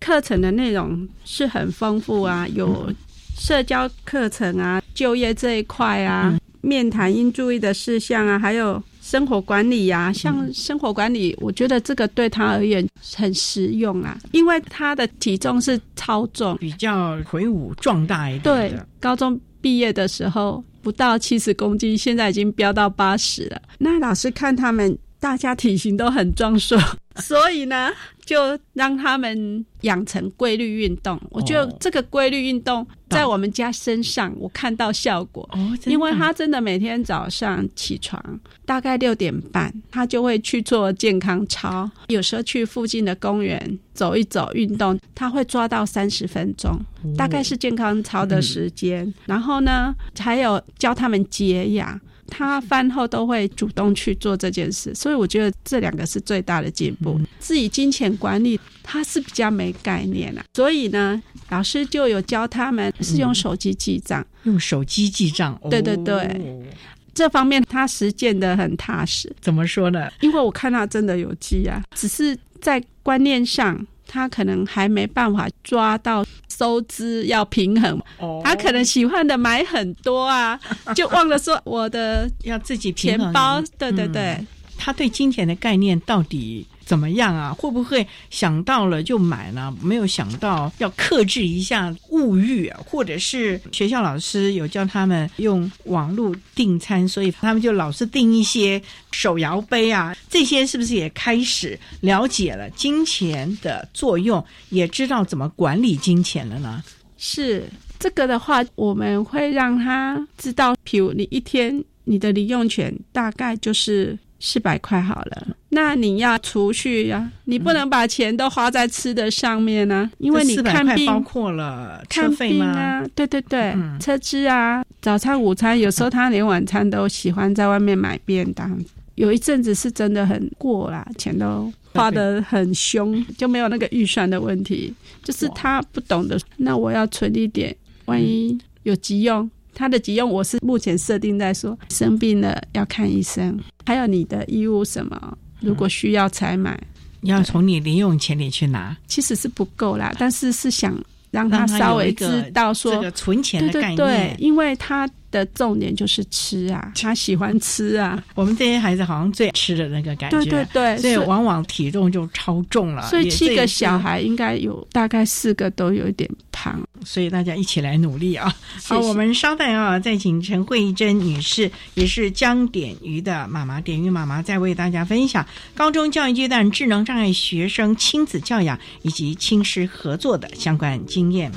[0.00, 2.92] 课程的内容是很丰富啊，有
[3.36, 8.82] 社交课程啊，就业这一块啊，面谈应注意的事项啊，还有
[9.12, 10.10] 生活管理呀。
[10.10, 18.42] 像生活管理，我觉得这个对他而言很实用啊，因为他的体重是超重，比较魁梧壮大一点。
[18.42, 20.64] 对，高中毕业的时候。
[20.82, 23.62] 不到七十公斤，现在已经飙到八十了。
[23.78, 26.76] 那老师看他们，大家体型都很壮硕，
[27.20, 27.90] 所以呢，
[28.24, 31.20] 就让他们养成规律运动。
[31.30, 35.48] 我觉得这个规律运动在我们家身上，我看到效果。
[35.52, 41.90] 哦，因为他真的每天早上起床，大概六点半，他就会去做健康操。
[42.08, 46.78] 有时候去附近的公园走一走，运动，他会抓到三十分钟。
[47.16, 52.00] 大概是健康操的时间，然后呢，还有教他们节养，
[52.34, 57.20] 他饭后都会主动去做这件事，所以我觉得这两个是最大的进步。
[57.38, 66.64] 自己金钱管理他是比较没概念啊，所以呢，老师就有教他们是用手机记账，用手机记账，对对对，
[67.12, 69.30] 这方面他实践的很踏实。
[69.40, 70.10] 怎么说呢？
[70.22, 73.86] 因为我看他真的有记啊，只是在观念上。
[74.04, 76.22] 他可能还没办法抓到
[76.58, 78.00] 收支要平衡，
[78.44, 80.58] 他可能喜欢的买很多啊，
[80.94, 83.62] 就忘了说我的要自己钱包。
[83.78, 84.38] 对对对，
[84.76, 86.66] 他对金钱的概念到底？
[86.84, 87.52] 怎么样啊？
[87.52, 89.74] 会不会想到了就买呢？
[89.82, 98.80] 没有想到要克制一下物欲，或者是学校老师有教他们用网络订餐，所以他们就老是订一些
[99.10, 106.82] 手摇杯啊，这些是不是也开始了解了金钱的作用，也知道怎么管理金钱了呢？
[107.16, 107.64] 是
[107.98, 114.18] 这个的话，我们会让他知道，譬如你一天你的零用钱大概就是。
[114.44, 128.76] 四百块好了，那你要储蓄呀，你不能把钱都花在吃的上面呢，因为你看病包括了看病啊，对对对，车资啊，早餐、午餐，有时候他连晚餐都喜欢在外面买便当。
[129.14, 134.92] 有一阵子是真的很过啦，钱都花得很凶，就没有那个预算的问题。
[135.22, 137.72] 就是他不懂得，那我要存一点，
[138.06, 139.48] 万一有急用。
[139.74, 146.78] 他的急用我是目前设定在说生病了要看医生，还有你的衣物什么，如果需要才买，
[147.22, 150.96] 要从你零用钱里去拿，其实是不够啦，但是是想
[151.30, 155.08] 让他稍微知道说这个存钱的概念，对，因为他。
[155.32, 158.22] 的重点就是吃啊， 他喜欢吃啊。
[158.36, 163.02] 我们这些孩子好像最吃的那个感觉，对对对，所以往往体重就超重了。
[163.08, 168.54] 所以七个小孩应该有大概四个都有一点胖，所以大家一起来努力啊！
[168.84, 181.50] 好，我们稍等啊，再请陈慧珍女士，也是江点鱼的妈妈，点鱼妈妈，再为大家分享高中教育阶段智能障碍学生亲子教养以及亲师合作的相关经验。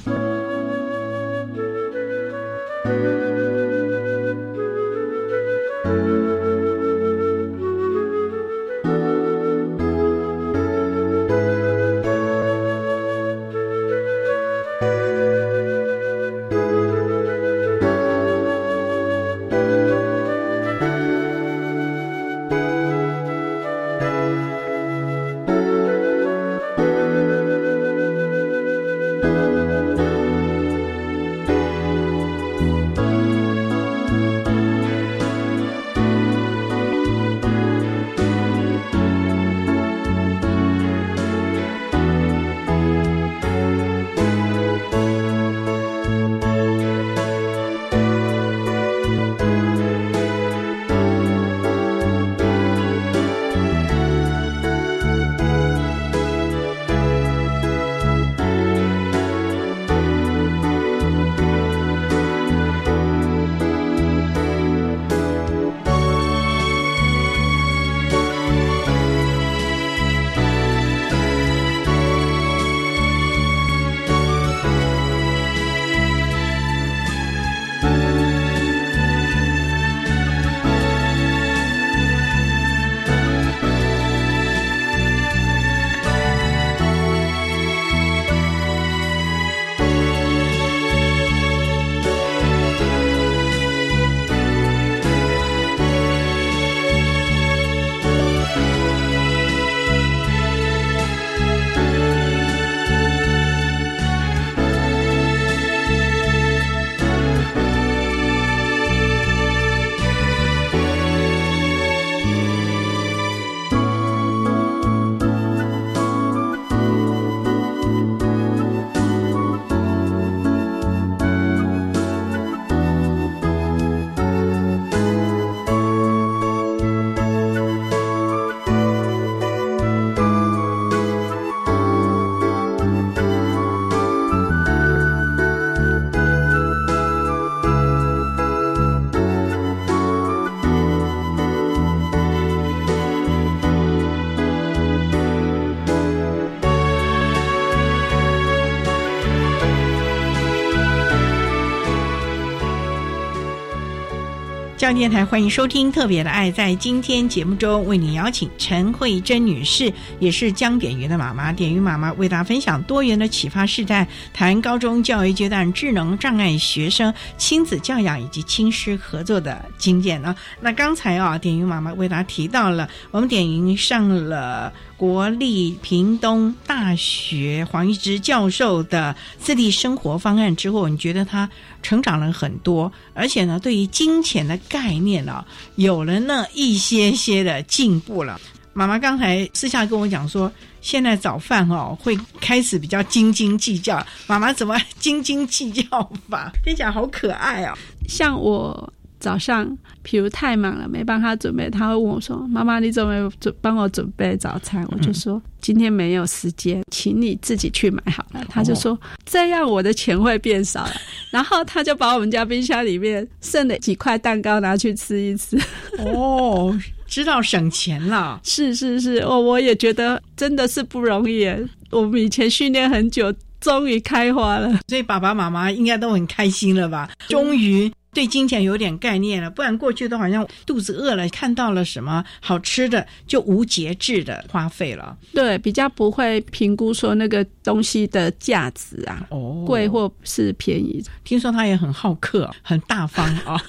[154.85, 156.51] 教电台欢迎收听《特别的爱》。
[156.53, 170.35] 在今天节目中，为你邀请陈慧珍女士，也是江点云的妈妈，点云妈妈为大家分享多元的启发世代，谈高中教育阶段智能障碍学生亲子教养以及亲师合作的经验呢。
[170.61, 174.71] 那刚才啊，点云妈妈为大家提到了，我们点云上了。
[174.97, 181.49] 国立屏东大学黄玉芝教授的自立生活方案之后，你觉得他
[181.83, 188.39] 成长了很多，而且呢，对于金钱的概念啊，有了那一些些的进步了。
[188.73, 194.05] 妈妈刚才私下跟我讲说，现在早饭哦会开始比较斤斤计较。
[194.27, 196.51] 妈妈怎么 斤斤计较法？
[196.63, 197.77] 听起来好可爱啊！
[198.07, 198.93] 像我。
[199.25, 199.65] 早上，
[200.05, 208.95] 譬如太忙了没帮他准备，他会问我说：“妈妈，你怎么准帮我准备早餐？”我就说：“今天没有时间，请你自己去买好了。”他就说
[209.25, 210.91] ：“这样我的钱会变少了。”
[211.33, 215.59] 然后他就把我们家冰箱里面剩的几块蛋糕拿去吃一吃。
[215.97, 218.39] 哦，知道省钱了。
[218.45, 221.47] 是是是，哦，我也觉得真的是不容易。
[221.89, 227.09] 我们以前训练很久，终于开花了，所以爸爸妈妈应该都很开心了吧？
[227.27, 227.91] 终于。
[228.15, 235.15] 对金钱有点概念了，不然过去都好像肚子饿了，看到了什么好吃的就无节制的花费了。
[235.33, 241.03] 对，比较不会评估说那个东西的价值啊，哦，贵或是便宜。
[241.25, 243.61] 听说他也很好客，很大方啊，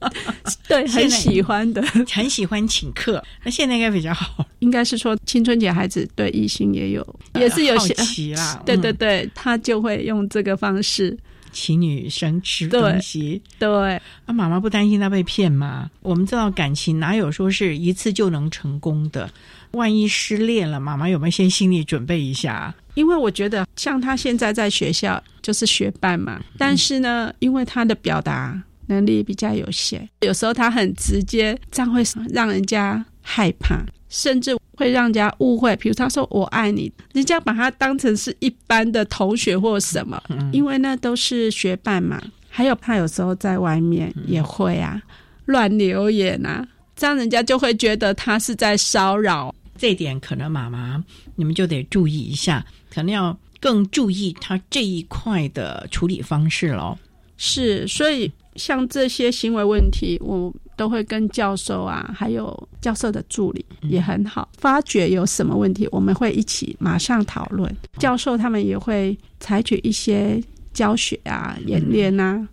[0.66, 3.22] 对，很喜欢的，很喜欢请客。
[3.44, 8.62] 那现在应该比较好，应该是说青春节孩子对异性也有，也是有好奇啦。
[8.64, 11.14] 对对对，他就会用这个方式。
[11.52, 13.96] 请女生吃东西，对，
[14.26, 15.90] 啊，妈妈不担心她被骗吗？
[16.02, 19.30] 我们知道感情哪有说是一次就能成功的？
[19.72, 22.74] 万一失恋了，妈妈有没有先心理准备一下？
[22.94, 33.80] 因为我觉得像他现在在学校就是学伴嘛，但是呢，因为他的表达能力比较有限，有时候他很直接，这样会让人家害怕。
[34.08, 40.18] 甚至会让人家误会，比如他说“我爱你”，人家把他当成是一般的同学或什么，
[40.52, 42.18] 因为那都是学伴嘛。
[42.48, 45.00] 还有他有时候在外面也会啊
[45.44, 46.66] 乱留言啊，
[46.96, 49.54] 这样人家就会觉得他是在骚扰。
[49.76, 51.04] 这点可能妈妈
[51.36, 56.96] 你们就得注意一下，可能要更注意他这一块的处理方式喽。
[57.36, 60.50] 是，所以像这些行为问题，我。
[60.80, 67.70] 都会跟教授啊，还有教授的助理也很好，发觉有什么问题，我们会一起马上讨论。
[67.98, 72.48] 教授他们也会采取一些教学啊、演练啊，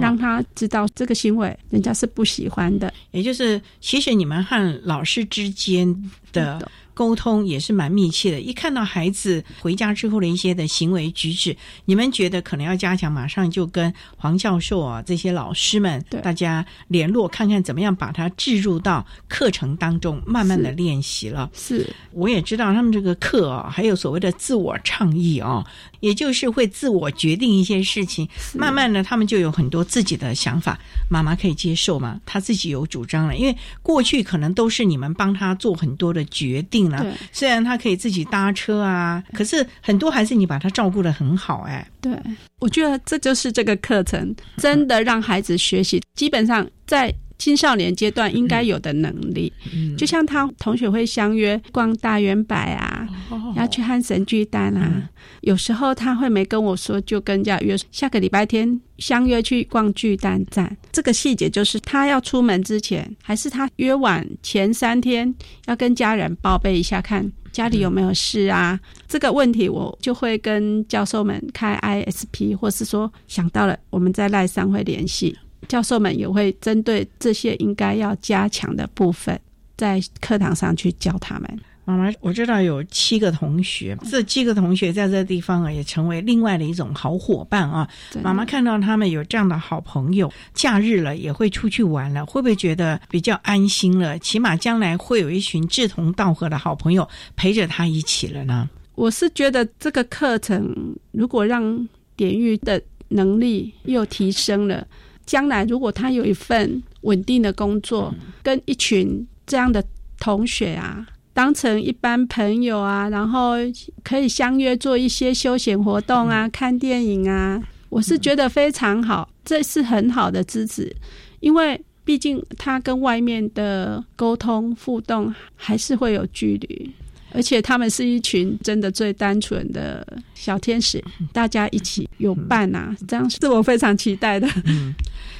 [0.00, 2.90] 让他知道这个行为人家是不喜欢的。
[3.10, 5.94] 也就是，其实你们和老师之间
[6.32, 6.66] 的。
[6.96, 8.40] 沟通也是蛮密切的。
[8.40, 21.50] 一看到孩子回家之后的一些的行为举止，你们觉得可能要加强，马上就跟黄教授啊这些老师们大家联络，看看怎么样把它置入到课程当中，慢慢的练习了。
[21.52, 25.62] 是，我也知道他们这个课啊，还有所谓的自我倡议啊，
[26.00, 28.26] 也就是会自我决定一些事情。
[28.54, 30.80] 慢慢的，他们就有很多自己的想法。
[31.10, 32.18] 妈妈可以接受吗？
[32.24, 36.85] 他自己有主张了，因为过去可能都是你们帮他做很多的决定。
[36.90, 41.86] 对，虽然他可以自己搭车啊，可是很多还是你把他照顾的很好哎。
[42.00, 42.12] 对，
[42.60, 47.14] 我觉得这就是这个课程真的让孩子学习，基本上在。
[47.38, 49.52] 青少年阶段应该有的能力，
[49.96, 53.08] 就像他同学会相约逛大圆柏啊，
[53.56, 55.08] 要去汉神巨蛋啊。
[55.42, 60.76] 有时候他会没跟我说，就跟人家约下个礼拜天相约去逛巨蛋站。
[60.90, 65.32] 这个细节就是他要出门之前，还是他约晚前三天
[65.66, 68.78] 要跟家人报备一下，看家里有没有事啊。
[69.06, 75.36] 这个问题我就会跟教授们开 ISP，或是说想到了，我们在赖上会联系。
[75.68, 79.38] 教授们也会针对这些应该要加强的部分，
[79.76, 81.60] 在课堂上去教他们。
[81.88, 87.88] 妈妈，我知道有七个同学，这七个同学在这地方啊，也成为另外的一种好伙伴啊。
[88.20, 94.18] 妈妈看到他们有这样的好朋友，假日了也会出去玩了，会不会觉得比较安心了？
[94.18, 98.68] 起码将来会有一群志同道合的好朋友陪着他一起了呢？
[98.96, 104.84] 我是觉得这个课程如果让典狱的能力又提升了。
[105.26, 109.84] 将来如果他有一份稳定的工作，跟一群这样的
[110.18, 111.04] 同学啊，
[111.34, 113.56] 当成一般朋友啊，然后
[114.02, 120.94] 可以相约做一些休闲活动啊，看电影啊，我是觉得非常好，这是很好的支持，
[121.40, 126.90] 因为毕竟他跟外面的沟通互动还是会有距离。
[127.36, 134.48] 而且他们是一群真的最单纯的小天使，大家一起有伴呐，这样是我非常期待的。
[134.64, 134.94] 嗯，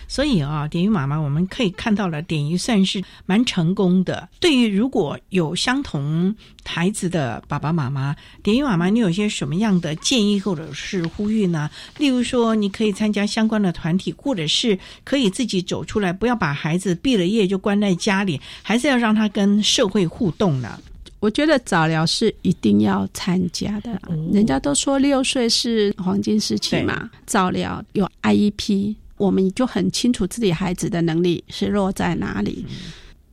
[0.07, 4.29] 所以啊，点鱼妈妈，我们可以看到了，点鱼算是蛮成功的。
[4.39, 11.71] 对于如果有相同孩子的爸爸妈妈，点鱼妈妈，你有些什么样的建议或者是呼吁呢？
[11.97, 20.79] 例如说，你可以参加相关的团体，或者是可以自己走出来，不要把孩子毕了业就关在家里，还是要让他跟社会互动呢？
[21.27, 24.01] 我觉得早疗是一定要参加的，
[24.33, 27.11] 人家都说六岁是黄金时期嘛。
[27.27, 32.65] 早疗有 IEP，我们就很清楚自己孩子的能力是落在哪里。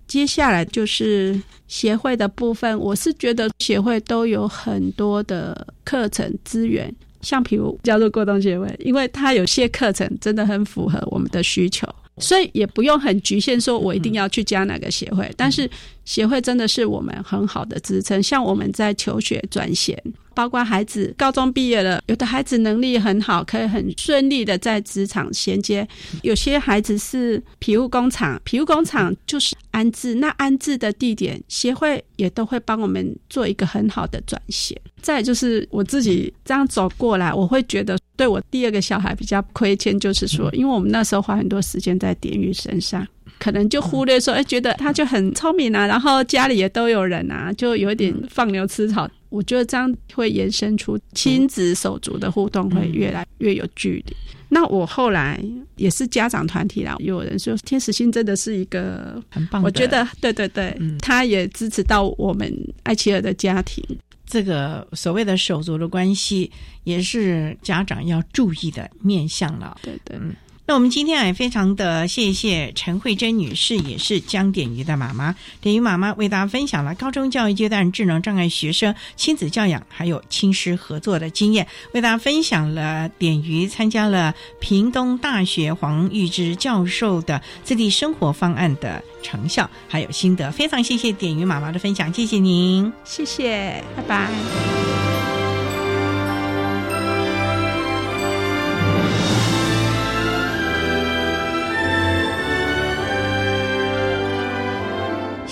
[0.08, 6.92] 接下来就是协会的部分，我是觉得协会都有很多的课程资源，
[7.22, 11.88] 像比如加入过冬协会，因为它有些课程真的很符合我们的需求。
[12.20, 15.28] 所以也不用很局限，说我一定要去加哪个协会。
[15.36, 15.68] 但是
[16.06, 18.22] 协会真的是我们很好的支撑。
[18.22, 20.02] 像我们在求学转衔，
[20.34, 25.86] 包括孩子高中毕业了，有的孩子能力很好，可以很顺利的在职场衔接；
[26.22, 34.80] 有些孩子是皮务工厂，皮务工厂就是安置，那安置的地点协会也都会帮我们做一个很好的转衔。
[35.02, 43.06] 再就是我自己这样走过来，我会觉得对我第二个小孩比较亏欠，就是说，因为我们那时候花很多时间在典狱身上，
[43.40, 49.10] 可能就忽略说，哎，觉得他就很聪明啊，然后家里也都有人啊，就有点放牛吃草。
[49.30, 54.16] 我觉得这样会延伸出亲子手足的互动会越来越有距离。
[54.50, 55.44] 那我后来
[55.76, 62.54] 也是家长团体啦，有人说天使星真的是一个很棒，我觉得对对对，他也支持到我们
[62.84, 63.84] 艾奇尔的家庭。
[64.26, 66.52] 这个所谓的手足的关系，
[66.84, 69.76] 也是家长要注意的面向了。
[69.82, 70.18] 对对。
[70.66, 75.36] 那我们今天也非常的谢谢陈慧珍女士，也是江点鱼的妈妈。
[75.60, 90.50] 点鱼妈妈为大家分享了高中教育阶段智能障碍学生亲子教养还有亲师合作的经验，为大家分享了点鱼参加了屏东大学黄玉芝教授的自立生活方案的成效还有心得。
[90.50, 95.33] 非常谢谢点鱼妈妈的分享，谢谢您，谢谢，拜拜。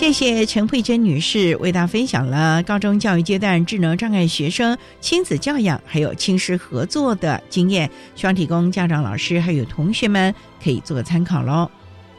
[0.02, 11.70] 谢谢陈慧珍女士为大家分享了高中教育阶段智能障碍学生亲子教养还有亲师合作的经验，希望提供家长、老师还有同学们可以做个参考喽。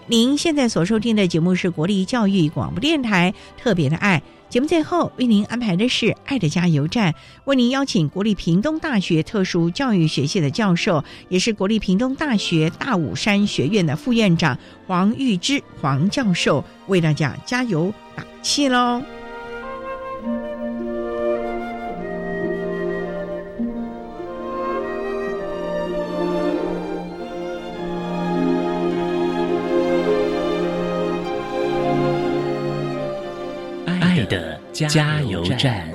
[0.07, 4.23] 您现在所收听的节目是国立教育广播电台特别的爱。
[4.53, 7.15] 节目最后为您安排的是“爱的加油站”，
[7.47, 19.03] 为您邀请国立屏东大学特殊教育学系的教授，也是国立屏东大学大武山学院的副院长黄玉芝黄教授，为大家加油打气喽。
[34.89, 35.89] 加油站。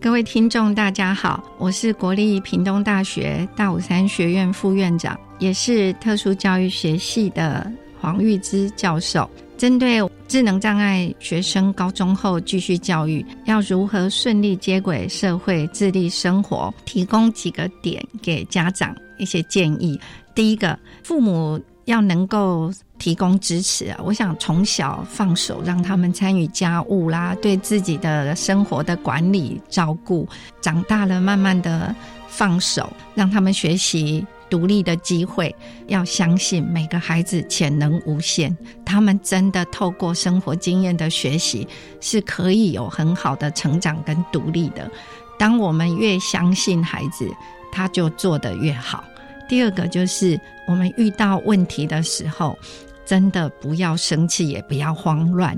[0.00, 7.70] 各位听众，大家好，我是国立屏东大学大武山学院副院长，也是特殊教育学系的
[8.00, 9.28] 黄玉芝教授。
[9.58, 19.98] 针对智能障碍学生高中后继续教育，要如何顺利接轨社会、自立生活，提供几个点给家长一些建议。
[20.36, 23.98] 第一个，父母要能够提供支持啊！
[24.04, 30.28] 我想从小放手，让他们参与家务啦，对自己的生活的管理照顾，
[30.60, 31.96] 长大了慢慢的
[32.28, 35.56] 放手，让他们学习独立的机会。
[35.86, 41.66] 要相信每个孩子潜能无限，他们真的透过生活经验的学习，
[41.98, 44.90] 是可以有很好的成长跟独立的。
[45.38, 47.26] 当我们越相信孩子，
[47.72, 49.02] 他就做得越好。
[49.48, 52.58] 第二个就是我们遇到问题的时候，
[53.04, 55.56] 真的不要生气，也不要慌乱。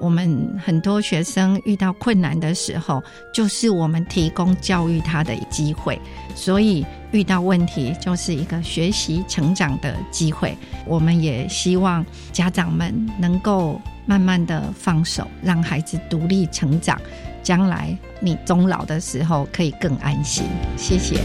[0.00, 3.02] 我们很多学生遇到困难的时候，
[3.34, 6.00] 就是我们提供教育他的机会。
[6.36, 10.56] 所以遇到问题就是一个学习成长的机会。
[10.86, 17.00] 我们也希望家长们能够慢慢的放手，让孩子独立成长，
[17.42, 20.44] 将来你终老的时候可以更安心。
[20.76, 21.20] 谢谢。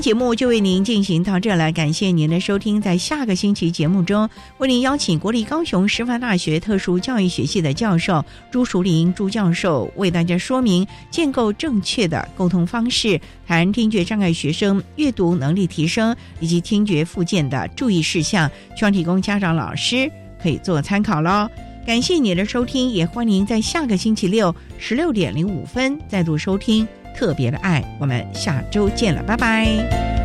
[0.00, 2.80] 节目就为您进行到这了，感谢您的收听。
[2.80, 4.28] 在下个星期节目中，
[4.58, 20.10] 为您邀请国立高雄师范大学特殊教育学系的教授朱淑玲朱教授，为大家说明建构正确的沟通方式，谈听觉障碍学生阅读能力提升以及听觉附件的注意事项，希望提供家长老师
[20.42, 21.48] 可以做参考喽。
[21.86, 26.86] 感谢您的收听，也欢迎在下个星期六十六点零五分再度收听。
[27.20, 30.19] 特别的爱，我们下周见了，拜拜。